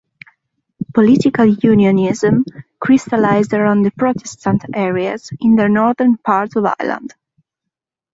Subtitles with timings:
[0.95, 2.43] Political Unionism
[2.79, 7.13] crystallised around the Protestant areas in the northern part of Ireland.